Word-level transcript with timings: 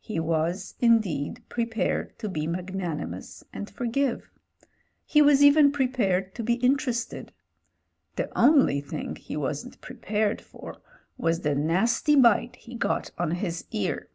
He 0.00 0.18
was, 0.18 0.76
indeed, 0.80 1.42
prepared 1.50 2.18
to 2.18 2.30
be 2.30 2.46
magnani 2.46 3.06
mous 3.06 3.44
and 3.52 3.68
forgive; 3.68 4.30
he 5.04 5.20
was 5.20 5.44
even 5.44 5.70
prepared 5.72 6.34
to 6.36 6.42
be 6.42 6.54
inter 6.64 6.90
ested; 6.90 7.28
the 8.16 8.30
only 8.34 8.80
thing 8.80 9.16
he 9.16 9.36
wasn't 9.36 9.82
prepared 9.82 10.40
for 10.40 10.80
was 11.18 11.40
the 11.40 11.54
nasty 11.54 12.16
bite 12.16 12.56
he 12.56 12.74
got 12.74 13.10
on 13.18 13.32
his 13.32 13.66
ear. 13.72 14.08